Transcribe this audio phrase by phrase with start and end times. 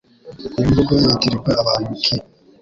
[0.55, 2.15] iyo mvugo yitirirwa bantu ki